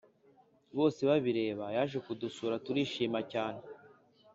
Bose 0.77 1.01
babireba 1.09 1.65
yaje 1.75 1.97
kudusura 2.05 2.55
turishima 2.65 3.19
cyane 3.31 3.61